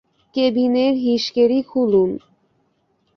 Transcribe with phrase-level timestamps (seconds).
[0.35, 2.11] কেবিনের হিসকেড়ি খুলুন!